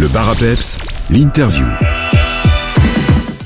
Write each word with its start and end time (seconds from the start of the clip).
Le 0.00 0.08
bar 0.08 0.30
à 0.30 0.34
peps, 0.34 0.78
l'interview. 1.10 1.66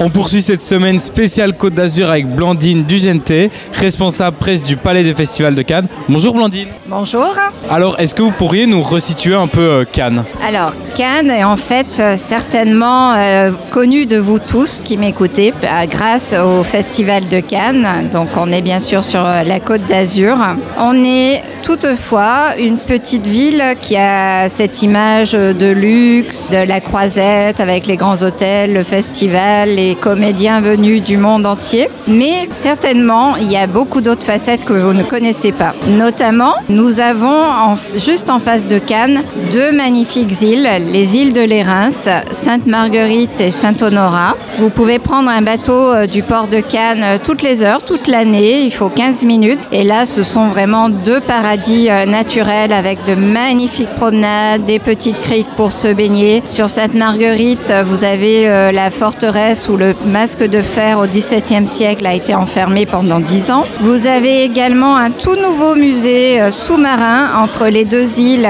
On 0.00 0.08
poursuit 0.08 0.40
cette 0.40 0.62
semaine 0.62 0.98
spéciale 0.98 1.54
Côte 1.54 1.74
d'Azur 1.74 2.08
avec 2.08 2.26
Blandine 2.26 2.84
Dugente, 2.84 3.50
responsable 3.74 4.38
presse 4.38 4.62
du 4.62 4.78
Palais 4.78 5.04
des 5.04 5.14
Festivals 5.14 5.54
de 5.54 5.60
Cannes. 5.60 5.88
Bonjour 6.08 6.32
Blandine. 6.32 6.68
Bonjour. 6.86 7.34
Alors, 7.68 8.00
est-ce 8.00 8.14
que 8.14 8.22
vous 8.22 8.30
pourriez 8.30 8.66
nous 8.66 8.80
resituer 8.80 9.34
un 9.34 9.46
peu 9.46 9.60
euh, 9.60 9.84
Cannes? 9.84 10.24
Alors, 10.42 10.72
Cannes 10.98 11.30
est 11.30 11.44
en 11.44 11.56
fait 11.56 12.00
euh, 12.00 12.16
certainement 12.16 13.12
euh, 13.14 13.52
connu 13.70 14.06
de 14.06 14.16
vous 14.16 14.40
tous 14.40 14.80
qui 14.84 14.96
m'écoutez 14.96 15.54
euh, 15.62 15.86
grâce 15.86 16.34
au 16.34 16.64
Festival 16.64 17.28
de 17.28 17.38
Cannes. 17.38 17.86
Donc, 18.12 18.30
on 18.36 18.50
est 18.50 18.62
bien 18.62 18.80
sûr 18.80 19.04
sur 19.04 19.22
la 19.22 19.60
Côte 19.60 19.86
d'Azur. 19.86 20.36
On 20.76 21.04
est 21.04 21.40
toutefois 21.62 22.56
une 22.58 22.78
petite 22.78 23.26
ville 23.28 23.62
qui 23.80 23.96
a 23.96 24.48
cette 24.48 24.82
image 24.82 25.32
de 25.32 25.70
luxe, 25.70 26.50
de 26.50 26.66
la 26.66 26.80
croisette 26.80 27.60
avec 27.60 27.86
les 27.86 27.96
grands 27.96 28.22
hôtels, 28.22 28.72
le 28.72 28.82
festival, 28.82 29.68
les 29.76 29.94
comédiens 29.94 30.60
venus 30.60 31.02
du 31.02 31.16
monde 31.16 31.46
entier. 31.46 31.88
Mais 32.08 32.48
certainement, 32.50 33.36
il 33.36 33.52
y 33.52 33.56
a 33.56 33.68
beaucoup 33.68 34.00
d'autres 34.00 34.24
facettes 34.24 34.64
que 34.64 34.72
vous 34.72 34.94
ne 34.94 35.02
connaissez 35.04 35.52
pas. 35.52 35.74
Notamment, 35.86 36.54
nous 36.68 36.98
avons 36.98 37.76
juste 37.96 38.30
en 38.30 38.40
face 38.40 38.66
de 38.66 38.78
Cannes 38.78 39.22
deux 39.52 39.70
magnifiques 39.70 40.40
îles, 40.42 40.68
les 40.92 41.16
îles 41.16 41.32
de 41.32 41.40
l'Érins, 41.40 41.90
Sainte-Marguerite 42.32 43.40
et 43.40 43.50
Saint-Honorat. 43.50 44.36
Vous 44.58 44.70
pouvez 44.70 44.98
prendre 44.98 45.30
un 45.30 45.42
bateau 45.42 45.94
euh, 45.94 46.06
du 46.06 46.22
port 46.22 46.48
de 46.48 46.60
Cannes 46.60 47.04
euh, 47.04 47.18
toutes 47.22 47.42
les 47.42 47.62
heures, 47.62 47.82
toute 47.84 48.06
l'année, 48.06 48.62
il 48.62 48.72
faut 48.72 48.88
15 48.88 49.24
minutes. 49.24 49.60
Et 49.70 49.84
là, 49.84 50.06
ce 50.06 50.22
sont 50.22 50.48
vraiment 50.48 50.88
deux 50.88 51.20
paradis 51.20 51.88
euh, 51.90 52.06
naturels 52.06 52.72
avec 52.72 53.04
de 53.04 53.14
magnifiques 53.14 53.94
promenades, 53.96 54.64
des 54.64 54.78
petites 54.78 55.20
criques 55.20 55.48
pour 55.56 55.72
se 55.72 55.88
baigner. 55.88 56.42
Sur 56.48 56.68
Sainte-Marguerite, 56.68 57.72
vous 57.86 58.04
avez 58.04 58.46
la 58.72 58.90
forteresse 58.90 59.68
où 59.68 59.76
le 59.76 59.94
masque 60.06 60.44
de 60.44 60.62
fer 60.62 60.98
au 60.98 61.06
XVIIe 61.06 61.66
siècle 61.66 62.06
a 62.06 62.14
été 62.14 62.34
enfermé 62.34 62.86
pendant 62.86 63.20
10 63.20 63.50
ans. 63.50 63.64
Vous 63.80 64.06
avez 64.06 64.42
également 64.42 64.96
un 64.96 65.10
tout 65.10 65.36
nouveau 65.36 65.74
musée 65.74 66.50
sous-marin 66.50 67.42
entre 67.42 67.66
les 67.66 67.84
deux 67.84 68.18
îles, 68.18 68.48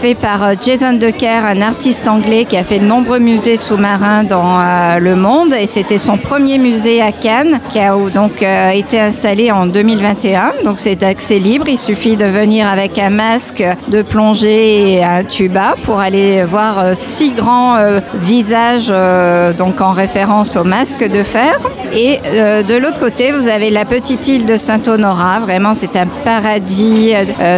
fait 0.00 0.14
par 0.14 0.52
Jason 0.60 0.94
Decker, 0.94 1.33
un 1.42 1.62
artiste 1.62 2.06
anglais 2.06 2.44
qui 2.44 2.56
a 2.56 2.64
fait 2.64 2.78
de 2.78 2.84
nombreux 2.84 3.18
musées 3.18 3.56
sous-marins 3.56 4.24
dans 4.24 4.60
euh, 4.60 4.98
le 4.98 5.16
monde. 5.16 5.52
Et 5.58 5.66
c'était 5.66 5.98
son 5.98 6.16
premier 6.16 6.58
musée 6.58 7.02
à 7.02 7.10
Cannes, 7.10 7.60
qui 7.70 7.80
a 7.80 7.96
donc 8.12 8.42
euh, 8.42 8.70
été 8.70 9.00
installé 9.00 9.50
en 9.50 9.66
2021. 9.66 10.52
Donc 10.64 10.78
c'est 10.78 11.02
accès 11.02 11.38
libre. 11.38 11.66
Il 11.68 11.78
suffit 11.78 12.16
de 12.16 12.26
venir 12.26 12.68
avec 12.68 12.98
un 12.98 13.10
masque 13.10 13.64
de 13.88 14.02
plongée 14.02 14.92
et 14.92 15.04
un 15.04 15.24
tuba 15.24 15.74
pour 15.84 15.98
aller 15.98 16.44
voir 16.44 16.78
euh, 16.78 16.92
six 16.94 17.32
grands 17.32 17.76
visages, 18.22 18.92
donc 19.56 19.80
en 19.80 19.90
référence 19.90 20.56
au 20.56 20.64
masque 20.64 21.08
de 21.08 21.22
fer. 21.22 21.58
Et 21.94 22.18
de 22.62 22.76
l'autre 22.76 22.98
côté, 22.98 23.30
vous 23.32 23.46
avez 23.46 23.70
la 23.70 23.84
petite 23.84 24.26
île 24.26 24.46
de 24.46 24.56
Saint-Honorat. 24.56 25.40
Vraiment, 25.40 25.74
c'est 25.74 25.96
un 25.96 26.06
paradis 26.24 27.12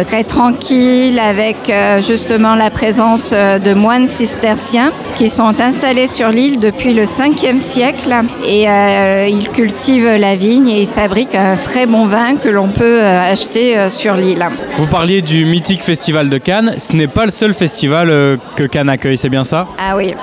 très 0.07 0.23
tranquille 0.23 1.19
avec 1.19 1.71
justement 2.01 2.55
la 2.55 2.69
présence 2.69 3.33
euh, 3.33 3.59
de 3.67 3.73
moines 3.73 4.07
cisterciens 4.07 4.93
qui 5.15 5.29
sont 5.29 5.59
installés 5.59 6.07
sur 6.07 6.29
l'île 6.29 6.59
depuis 6.59 6.93
le 6.93 7.03
5e 7.03 7.57
siècle 7.57 8.15
et 8.45 8.69
euh, 8.69 9.27
ils 9.29 9.49
cultivent 9.49 10.15
la 10.17 10.37
vigne 10.37 10.69
et 10.69 10.83
ils 10.83 10.87
fabriquent 10.87 11.35
un 11.35 11.57
très 11.57 11.85
bon 11.85 12.05
vin 12.05 12.37
que 12.41 12.47
l'on 12.47 12.69
peut 12.69 13.01
euh, 13.01 13.31
acheter 13.31 13.77
euh, 13.77 13.89
sur 13.89 14.15
l'île. 14.15 14.45
Vous 14.77 14.87
parliez 14.87 15.21
du 15.21 15.45
mythique 15.45 15.83
Festival 15.83 16.29
de 16.29 16.37
Cannes. 16.37 16.75
Ce 16.77 16.95
n'est 16.95 17.07
pas 17.07 17.25
le 17.25 17.31
seul 17.31 17.53
festival 17.53 18.37
que 18.55 18.63
Cannes 18.63 18.89
accueille, 18.89 19.17
c'est 19.17 19.29
bien 19.29 19.43
ça? 19.43 19.67
Ah 19.77 19.97
oui, 19.97 20.13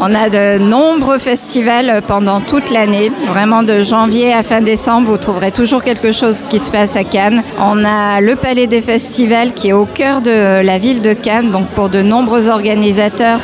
on 0.00 0.14
a 0.14 0.30
de 0.30 0.58
nombreux 0.58 1.18
festivals 1.18 2.00
pendant 2.06 2.40
toute 2.40 2.70
l'année. 2.70 3.12
Vraiment 3.26 3.62
de 3.62 3.82
janvier 3.82 4.32
à 4.32 4.42
fin 4.42 4.62
décembre, 4.62 5.08
vous 5.10 5.18
trouverez 5.18 5.50
toujours 5.50 5.82
quelque 5.82 6.12
chose 6.12 6.42
qui 6.48 6.58
se 6.58 6.70
passe 6.70 6.96
à 6.96 7.04
Cannes. 7.04 7.42
On 7.60 7.84
a 7.84 8.20
le 8.20 8.36
Palais 8.36 8.66
des 8.66 8.80
Festivals 8.82 9.52
qui 9.52 9.68
est 9.68 9.72
au 9.72 9.84
cœur 9.86 10.22
de 10.22 10.62
la 10.62 10.78
ville 10.78 11.02
de 11.02 11.12
Cannes. 11.12 11.50
Donc 11.50 11.66
pour 11.68 11.88
de 11.88 12.00
nombreux 12.00 12.48
organisateurs, 12.48 12.93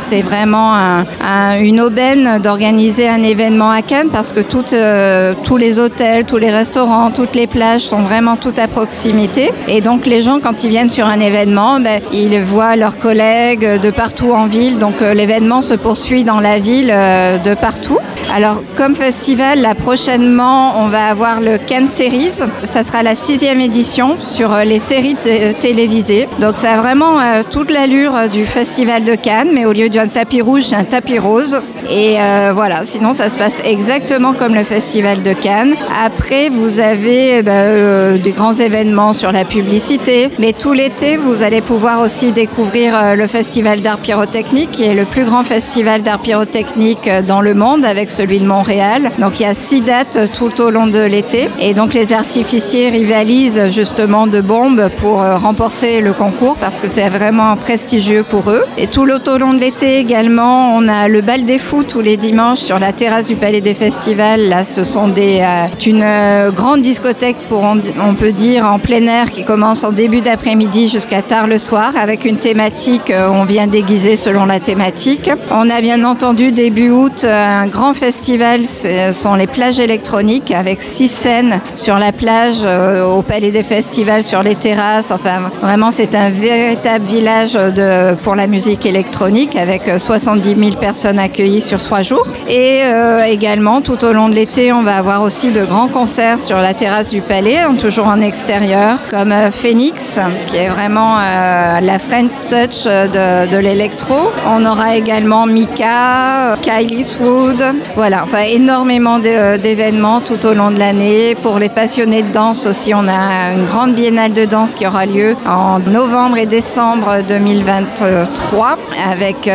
c'est 0.08 0.22
vraiment 0.22 0.74
un- 0.74 1.04
un- 1.26 1.60
une 1.60 1.80
aubaine 1.80 2.38
d'organiser 2.42 3.08
un 3.08 3.22
événement 3.22 3.70
à 3.70 3.82
Cannes 3.82 4.08
parce 4.12 4.32
que 4.32 4.40
euh, 4.72 5.34
tous 5.42 5.56
les 5.56 5.78
hôtels, 5.78 6.24
tous 6.24 6.36
les 6.36 6.50
restaurants, 6.50 7.10
toutes 7.10 7.34
les 7.34 7.46
plages 7.46 7.82
sont 7.82 8.02
vraiment 8.02 8.36
toutes 8.36 8.58
à 8.58 8.68
proximité. 8.68 9.50
Et 9.68 9.80
donc 9.80 10.06
les 10.06 10.22
gens, 10.22 10.38
quand 10.40 10.62
ils 10.64 10.70
viennent 10.70 10.90
sur 10.90 11.06
un 11.06 11.18
événement, 11.20 11.80
ben, 11.80 12.00
ils 12.12 12.40
voient 12.40 12.76
leurs 12.76 12.98
collègues 12.98 13.80
de 13.80 13.90
partout 13.90 14.32
en 14.32 14.46
ville. 14.46 14.78
Donc 14.78 15.02
euh, 15.02 15.14
l'événement 15.14 15.62
se 15.62 15.74
poursuit 15.74 16.24
dans 16.24 16.40
la 16.40 16.58
ville 16.58 16.90
euh, 16.92 17.38
de 17.38 17.54
partout. 17.54 17.98
Alors 18.34 18.62
comme 18.76 18.94
festival, 18.94 19.66
prochainement, 19.84 20.74
on 20.80 20.86
va 20.86 21.06
avoir 21.06 21.40
le 21.40 21.58
Cannes 21.58 21.88
Series. 21.88 22.30
Ça 22.70 22.84
sera 22.84 23.02
la 23.02 23.14
sixième 23.14 23.60
édition 23.60 24.16
sur 24.22 24.54
les 24.64 24.78
séries 24.78 25.16
télévisées. 25.60 26.28
Donc 26.38 26.54
ça 26.56 26.72
a 26.72 26.78
vraiment 26.78 27.14
toute 27.50 27.70
l'allure 27.70 28.28
du 28.30 28.44
festival 28.46 29.04
de 29.04 29.14
Cannes, 29.14 29.39
mais 29.52 29.64
au 29.64 29.72
lieu 29.72 29.88
d'un 29.88 30.08
tapis 30.08 30.40
rouge, 30.40 30.62
c'est 30.64 30.76
un 30.76 30.84
tapis 30.84 31.18
rose. 31.18 31.60
Et 31.88 32.16
euh, 32.20 32.52
voilà, 32.54 32.84
sinon 32.84 33.12
ça 33.14 33.30
se 33.30 33.38
passe 33.38 33.60
exactement 33.64 34.32
comme 34.32 34.54
le 34.54 34.64
festival 34.64 35.22
de 35.22 35.32
Cannes. 35.32 35.74
Après, 36.04 36.48
vous 36.48 36.80
avez 36.80 37.38
eh 37.38 37.42
ben, 37.42 37.52
euh, 37.52 38.18
des 38.18 38.32
grands 38.32 38.52
événements 38.52 39.12
sur 39.12 39.32
la 39.32 39.44
publicité, 39.44 40.28
mais 40.38 40.52
tout 40.52 40.72
l'été, 40.72 41.16
vous 41.16 41.42
allez 41.42 41.60
pouvoir 41.60 42.00
aussi 42.02 42.32
découvrir 42.32 42.94
euh, 42.96 43.14
le 43.14 43.26
festival 43.26 43.80
d'art 43.80 43.98
pyrotechnique, 43.98 44.70
qui 44.72 44.84
est 44.84 44.94
le 44.94 45.04
plus 45.04 45.24
grand 45.24 45.44
festival 45.44 46.02
d'art 46.02 46.20
pyrotechnique 46.20 47.08
dans 47.26 47.40
le 47.40 47.54
monde, 47.54 47.84
avec 47.84 48.10
celui 48.10 48.40
de 48.40 48.46
Montréal. 48.46 49.10
Donc 49.18 49.40
il 49.40 49.44
y 49.44 49.46
a 49.46 49.54
six 49.54 49.80
dates 49.80 50.32
tout 50.32 50.60
au 50.60 50.70
long 50.70 50.86
de 50.86 51.00
l'été, 51.00 51.48
et 51.60 51.74
donc 51.74 51.94
les 51.94 52.12
artificiers 52.12 52.90
rivalisent 52.90 53.70
justement 53.70 54.26
de 54.26 54.40
bombes 54.40 54.90
pour 54.96 55.22
remporter 55.22 56.00
le 56.00 56.12
concours, 56.12 56.56
parce 56.56 56.78
que 56.80 56.88
c'est 56.88 57.08
vraiment 57.08 57.56
prestigieux 57.56 58.24
pour 58.28 58.50
eux. 58.50 58.64
Et 58.76 58.86
tout 58.86 59.04
le 59.04 59.18
long 59.38 59.54
de 59.54 59.60
l'été 59.60 59.98
également, 59.98 60.74
on 60.74 60.88
a 60.88 61.08
le 61.08 61.20
bal 61.20 61.44
des 61.44 61.58
fous 61.58 61.69
tous 61.70 62.00
les 62.00 62.16
dimanches 62.16 62.58
sur 62.58 62.78
la 62.78 62.92
terrasse 62.92 63.26
du 63.26 63.36
Palais 63.36 63.60
des 63.60 63.74
Festivals. 63.74 64.48
Là, 64.48 64.64
ce 64.64 64.82
sont 64.82 65.06
des, 65.08 65.40
euh, 65.40 65.86
une 65.86 66.02
euh, 66.02 66.50
grande 66.50 66.82
discothèque, 66.82 67.36
pour 67.48 67.62
on, 67.62 68.14
peut 68.14 68.32
dire, 68.32 68.66
en 68.66 68.78
plein 68.78 69.06
air 69.06 69.30
qui 69.30 69.44
commence 69.44 69.84
en 69.84 69.92
début 69.92 70.20
d'après-midi 70.20 70.88
jusqu'à 70.88 71.22
tard 71.22 71.46
le 71.46 71.58
soir 71.58 71.92
avec 71.96 72.24
une 72.24 72.38
thématique. 72.38 73.10
euh, 73.10 73.28
on 73.30 73.44
vient 73.44 73.68
déguiser 73.68 74.16
selon 74.16 74.46
la 74.46 74.58
thématique. 74.58 75.30
On 75.52 75.70
a 75.70 75.80
bien 75.80 76.02
entendu 76.04 76.50
début 76.50 76.90
août 76.90 77.22
euh, 77.24 77.62
un 77.62 77.68
grand 77.68 77.94
festival, 77.94 78.60
ce 78.66 79.12
sont 79.12 79.34
les 79.34 79.46
plages 79.46 79.78
électroniques 79.78 80.50
avec 80.50 80.82
six 80.82 81.08
scènes 81.08 81.60
sur 81.76 81.98
la 81.98 82.12
plage, 82.12 82.64
au 83.06 83.22
Palais 83.22 83.52
des 83.52 83.62
Festivals, 83.62 84.24
sur 84.24 84.42
les 84.42 84.56
terrasses. 84.56 85.12
Enfin, 85.12 85.50
vraiment, 85.62 85.90
c'est 85.92 86.14
un 86.16 86.30
véritable 86.30 87.04
village 87.04 87.52
de, 87.52 88.14
pour 88.16 88.34
la 88.34 88.46
musique 88.48 88.86
électronique 88.86 89.56
avec 89.56 89.88
euh, 89.88 89.98
70 89.98 90.56
000 90.56 90.76
personnes 90.80 91.18
accueillies 91.18 91.59
sur 91.60 91.82
trois 91.82 92.02
jours. 92.02 92.26
Et 92.48 92.80
euh, 92.84 93.22
également, 93.24 93.80
tout 93.80 94.04
au 94.04 94.12
long 94.12 94.28
de 94.28 94.34
l'été, 94.34 94.72
on 94.72 94.82
va 94.82 94.96
avoir 94.96 95.22
aussi 95.22 95.52
de 95.52 95.64
grands 95.64 95.88
concerts 95.88 96.38
sur 96.38 96.58
la 96.58 96.74
terrasse 96.74 97.10
du 97.10 97.20
Palais, 97.20 97.58
hein, 97.58 97.74
toujours 97.78 98.06
en 98.06 98.20
extérieur, 98.20 98.98
comme 99.10 99.32
euh, 99.32 99.50
Phoenix, 99.50 100.18
qui 100.48 100.56
est 100.56 100.68
vraiment 100.68 101.16
euh, 101.18 101.80
la 101.80 101.98
French 101.98 102.30
touch 102.48 102.84
de, 102.84 103.58
l'électro. 103.58 104.14
On 104.46 104.64
aura 104.64 104.96
également 104.96 105.46
Mika, 105.46 106.56
Kylie 106.62 107.04
Swood, 107.04 107.62
voilà, 107.94 108.24
enfin 108.24 108.42
énormément 108.48 109.18
d'événements 109.18 110.20
tout 110.20 110.46
au 110.46 110.54
long 110.54 110.70
de 110.70 110.78
l'année. 110.78 111.34
Pour 111.34 111.58
les 111.58 111.68
passionnés 111.68 112.22
de 112.22 112.32
danse 112.32 112.66
aussi, 112.66 112.94
on 112.94 113.06
a 113.06 113.52
une 113.54 113.66
grande 113.66 113.94
biennale 113.94 114.32
de 114.32 114.44
danse 114.44 114.74
qui 114.74 114.86
aura 114.86 115.04
lieu 115.04 115.36
en 115.46 115.78
novembre 115.80 116.38
et 116.38 116.46
décembre 116.46 117.18
2023 117.28 118.78
avec 119.10 119.50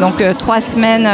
donc 0.00 0.22
trois 0.38 0.60
semaines 0.60 1.06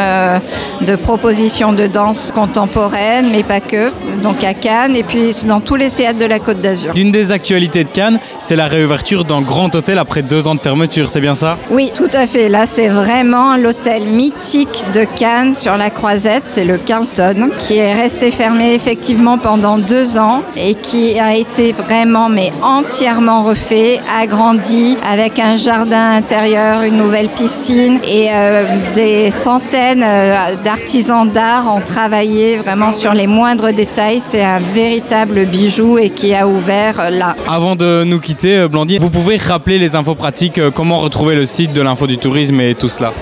de 0.81 0.97
propositions 0.97 1.73
de 1.73 1.87
danse 1.87 2.33
contemporaine, 2.33 3.27
mais 3.33 3.43
pas 3.43 3.61
que, 3.61 3.91
donc 4.23 4.43
à 4.45 4.55
Cannes 4.55 4.97
et 4.97 5.03
puis 5.03 5.35
dans 5.45 5.61
tous 5.61 5.77
les 5.77 5.91
théâtres 5.91 6.19
de 6.19 6.25
la 6.25 6.39
Côte 6.39 6.61
d'Azur. 6.61 6.95
D'une 6.95 7.11
des 7.11 7.33
actualités 7.33 7.85
de 7.85 7.91
Cannes, 7.91 8.19
c'est 8.41 8.57
la 8.57 8.67
réouverture 8.67 9.25
d'un 9.25 9.43
grand 9.43 9.75
hôtel 9.75 9.99
après 9.99 10.23
deux 10.23 10.47
ans 10.47 10.55
de 10.55 10.61
fermeture, 10.61 11.09
c'est 11.09 11.21
bien 11.21 11.35
ça? 11.35 11.59
Oui, 11.71 11.91
tout 11.95 12.11
à 12.13 12.27
fait. 12.27 12.49
Là, 12.49 12.67
c'est 12.67 12.89
vraiment 12.89 13.57
l'hôtel 13.57 14.07
mythique 14.07 14.87
de 14.93 15.05
Cannes 15.05 15.55
sur 15.55 15.77
la 15.77 15.91
Croisette. 15.91 16.45
C'est 16.47 16.65
le 16.65 16.79
Carlton, 16.79 17.51
qui 17.61 17.79
est 17.79 17.95
resté 17.95 18.31
fermé 18.31 18.75
effectivement 18.75 19.39
pendant 19.39 19.79
deux 19.79 20.19
ans 20.19 20.43
et 20.57 20.75
qui 20.75 21.19
a 21.19 21.35
été 21.35 21.73
vraiment, 21.73 22.29
mais 22.29 22.53
entièrement 22.63 23.43
refait, 23.43 24.01
agrandi, 24.21 24.97
avec 25.11 25.39
un 25.39 25.57
jardin 25.57 26.11
intérieur, 26.11 26.83
une 26.83 26.97
nouvelle 26.97 27.29
piscine 27.29 27.99
et 28.05 28.29
euh, 28.33 28.65
des 28.95 29.31
centaines 29.31 30.05
euh, 30.05 30.20
euh, 30.21 30.55
d'artisans 30.63 31.27
d'art 31.31 31.75
ont 31.75 31.81
travaillé 31.81 32.59
vraiment 32.59 32.93
sur 32.93 33.15
les 33.15 33.27
moindres 33.27 33.73
détails. 33.73 34.21
C'est 34.25 34.45
un 34.45 34.59
véritable 34.59 35.47
bijou 35.47 35.97
et 35.97 36.11
qui 36.11 36.35
a 36.35 36.47
ouvert 36.47 37.11
là. 37.11 37.35
Avant 37.49 37.75
de 37.75 38.05
nous 38.05 38.21
quitter, 38.21 38.59
euh, 38.59 38.69
Blandine, 38.69 39.01
vous 39.01 39.09
pouvez 39.09 39.39
rappeler 39.39 39.79
les 39.79 39.97
infos 39.97 40.15
pratiques, 40.15 40.59
euh, 40.59 40.71
comment 40.71 40.99
retrouver 40.99 41.35
le 41.35 41.47
site 41.47 41.73
de 41.73 41.81
l'info 41.81 42.07
du 42.07 42.19
tourisme 42.19 42.61
et 42.61 42.75
tout 42.75 42.91
cela 42.91 43.15